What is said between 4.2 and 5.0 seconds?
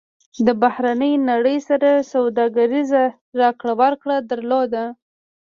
درلوده.